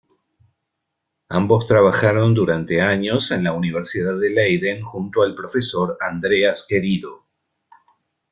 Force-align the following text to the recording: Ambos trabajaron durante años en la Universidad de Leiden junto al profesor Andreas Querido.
Ambos 1.29 1.67
trabajaron 1.67 2.33
durante 2.33 2.81
años 2.81 3.29
en 3.29 3.43
la 3.43 3.53
Universidad 3.53 4.17
de 4.17 4.31
Leiden 4.31 4.81
junto 4.81 5.21
al 5.21 5.35
profesor 5.35 5.95
Andreas 6.01 6.65
Querido. 6.67 7.27